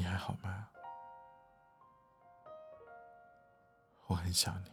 [0.00, 0.66] 你还好吗？
[4.06, 4.72] 我很想你。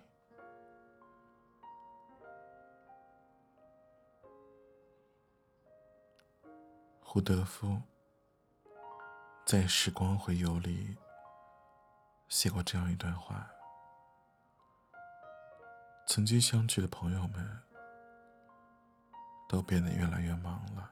[7.02, 7.82] 胡德夫
[9.46, 10.98] 在《时光回游》里
[12.30, 13.52] 写过这样一段话：
[16.06, 17.62] 曾经相聚的朋友们，
[19.50, 20.90] 都变得越来越忙了，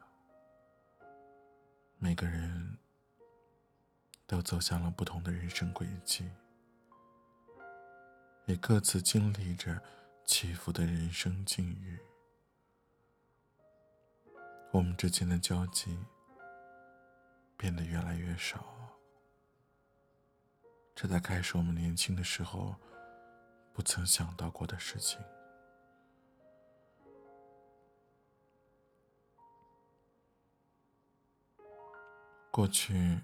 [2.00, 2.78] 每个人
[4.26, 6.30] 都走向了不同的人生轨迹，
[8.46, 9.82] 也各自经历着
[10.26, 12.00] 起伏的人生境遇。
[14.72, 15.98] 我们之间的交集。
[17.58, 18.66] 变得越来越少，
[20.94, 22.76] 这大概是我们年轻的时候
[23.74, 25.18] 不曾想到过的事情。
[32.52, 33.22] 过去，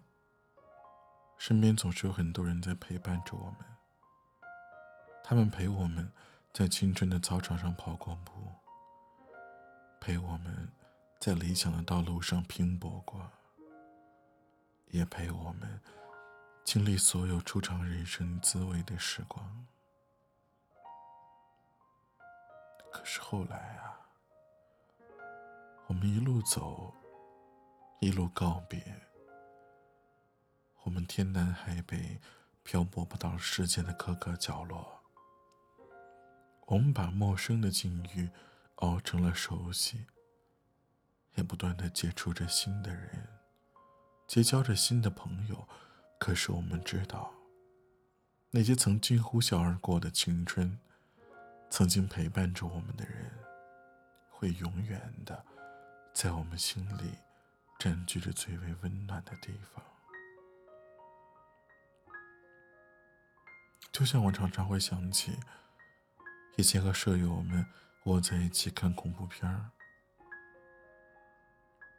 [1.42, 3.58] 身边总是有很多人在陪伴着我们，
[5.23, 6.08] 他们陪我们
[6.53, 8.31] 在青春的操场上跑过步，
[10.00, 10.72] 陪我们
[11.19, 13.28] 在理想的道路上拼搏过。
[14.89, 15.81] 也陪我们
[16.64, 19.66] 经历所有初尝人生滋味的时光。
[22.92, 23.97] 可是后来啊，
[25.88, 26.94] 我们一路走，
[28.00, 28.80] 一路告别，
[30.84, 32.20] 我们天南海北，
[32.64, 35.04] 漂泊不到世界的各个角落。
[36.66, 38.30] 我们把陌生的境遇
[38.78, 40.06] 熬成了熟悉，
[41.36, 43.28] 也不断的接触着新的人。
[44.28, 45.68] 结交着新的朋友，
[46.18, 47.32] 可是我们知道，
[48.50, 50.80] 那些曾经呼啸而过的青春，
[51.70, 53.32] 曾经陪伴着我们的人，
[54.30, 55.46] 会永远的
[56.14, 57.12] 在我们心里
[57.78, 59.84] 占据着最为温暖的地方。
[63.91, 65.38] 就像我常常会想起，
[66.57, 67.66] 以前和舍友们
[68.06, 69.72] 窝在一起看恐怖片儿，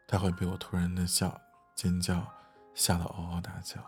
[0.07, 1.41] 他会被我突然的笑。
[1.75, 2.31] 尖叫，
[2.75, 3.83] 吓得嗷嗷大叫。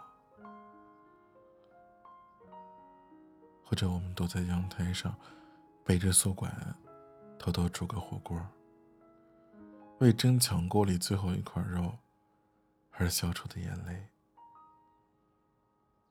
[3.63, 5.15] 或者我们躲在阳台上，
[5.85, 6.51] 背着宿管，
[7.39, 8.41] 偷偷煮个火锅，
[9.99, 11.99] 为争抢锅里最后一块肉
[12.93, 14.09] 而笑出的眼泪。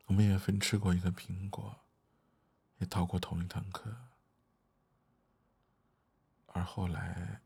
[0.06, 1.83] 我们也分吃过一个苹果，
[2.80, 3.96] 也逃过同一堂课，
[6.48, 7.42] 而后来，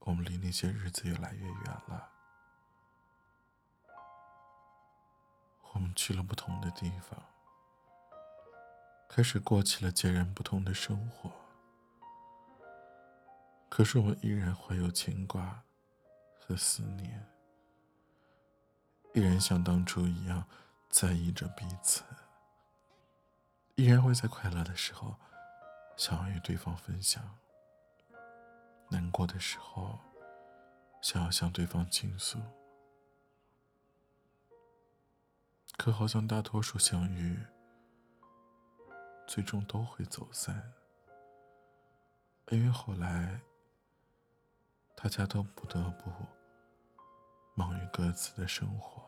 [0.00, 2.12] 我们离那些日子越来越远了。
[5.72, 7.22] 我们去了不同的地方，
[9.08, 11.30] 开始过起了截然不同的生活。
[13.68, 15.64] 可是我依然怀有牵挂
[16.38, 17.28] 和思念，
[19.12, 20.46] 依然像当初一样
[20.88, 22.02] 在意着彼此，
[23.76, 25.14] 依然会在快乐的时候
[25.98, 27.22] 想要与对方分享，
[28.88, 29.98] 难过的时候
[31.02, 32.38] 想要向对方倾诉。
[35.76, 37.38] 可好像大多数相遇，
[39.26, 40.72] 最终都会走散，
[42.48, 43.38] 因为后来
[44.94, 46.10] 大家都不得不
[47.54, 49.02] 忙于各自的生活。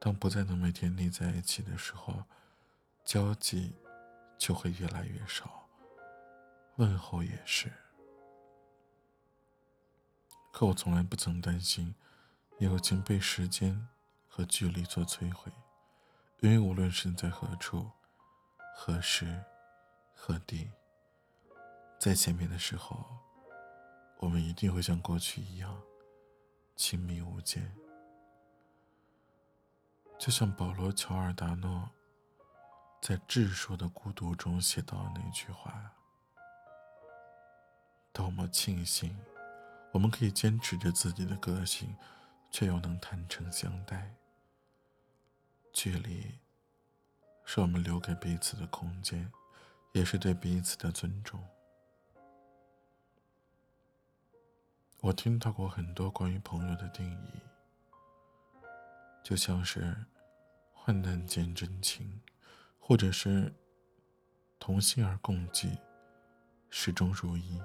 [0.00, 2.24] 当不再能每天腻在一起的时候，
[3.08, 3.74] 交际
[4.36, 5.66] 就会越来越少，
[6.76, 7.72] 问候也是。
[10.52, 11.94] 可我从来不曾担心
[12.58, 13.88] 友情被时间。
[14.30, 15.50] 和距离所摧毁，
[16.38, 17.90] 因为无论身在何处、
[18.76, 19.42] 何时、
[20.14, 20.70] 何地，
[21.98, 23.04] 在见面的时候，
[24.18, 25.82] 我们一定会像过去一样
[26.76, 27.74] 亲密无间。
[30.20, 31.90] 就像保罗·乔尔达诺
[33.00, 35.92] 在《智说的孤独》中写到那句话
[38.12, 39.16] ：“多么庆幸，
[39.92, 41.96] 我们可以坚持着自己的个性，
[42.50, 44.14] 却又能坦诚相待。”
[45.72, 46.38] 距离，
[47.44, 49.30] 是我们留给彼此的空间，
[49.92, 51.40] 也是对彼此的尊重。
[55.00, 57.40] 我听到过很多关于朋友的定义，
[59.22, 59.96] 就像是
[60.74, 62.20] 患难见真情，
[62.88, 63.54] 或者是
[64.58, 65.76] 同心而共济，
[66.70, 67.60] 始终如一。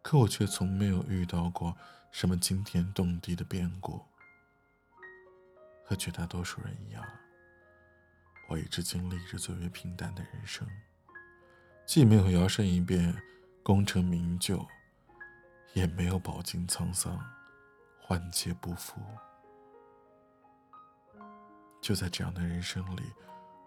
[0.00, 1.76] 可我却从没有遇到过
[2.10, 4.02] 什么惊天动地的变故。
[5.84, 7.04] 和绝大多数人一样，
[8.48, 10.66] 我一直经历着最为平淡的人生，
[11.84, 13.14] 既没有摇身一变
[13.62, 14.66] 功成名就，
[15.74, 17.22] 也没有饱经沧桑，
[18.08, 18.98] 万劫不复。
[21.82, 23.02] 就在这样的人生里，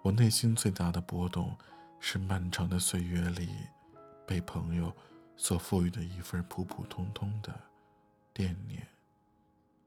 [0.04, 1.58] 我内心最大的波动，
[1.98, 3.56] 是漫长的岁月里，
[4.28, 4.94] 被朋友
[5.38, 7.58] 所赋予的一份普普通通的
[8.34, 8.86] 惦念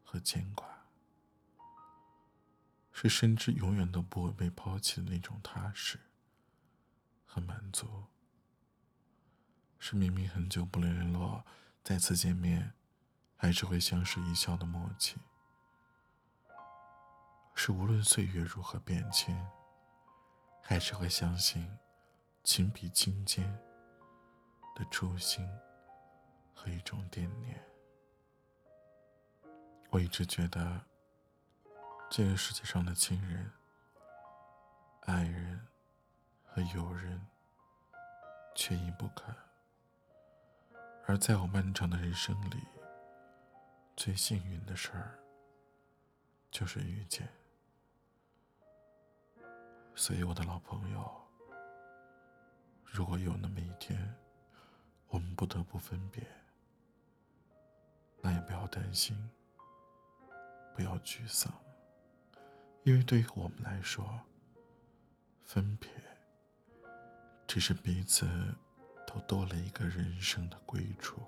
[0.02, 0.66] 和牵挂，
[2.92, 6.00] 是深知永远都不会被抛弃的那种踏实
[7.26, 8.04] 和满足，
[9.78, 11.44] 是明明很久不联络，
[11.84, 12.72] 再次见面，
[13.36, 15.19] 还是会相视一笑的默契。
[17.54, 19.46] 是无论岁月如何变迁，
[20.68, 21.64] 还是会相信
[22.42, 23.46] 情比金坚
[24.74, 25.48] 的初心
[26.52, 27.64] 和一种惦念。
[29.90, 30.84] 我一直觉得，
[32.10, 33.48] 这个世界上的亲人、
[35.02, 35.64] 爱人
[36.44, 37.24] 和友人
[38.56, 39.32] 缺一不可，
[41.06, 42.60] 而在我漫长的人生里，
[43.96, 45.16] 最幸运的事儿
[46.50, 47.35] 就是遇见。
[49.98, 51.10] 所以，我的老朋友，
[52.84, 54.14] 如果有那么一天，
[55.08, 56.22] 我们不得不分别，
[58.20, 59.16] 那也不要担心，
[60.75, 61.50] 不要沮丧，
[62.84, 64.20] 因为对于我们来说，
[65.44, 65.88] 分别
[67.46, 68.28] 只是彼此
[69.06, 71.22] 都多了一个人生的归处。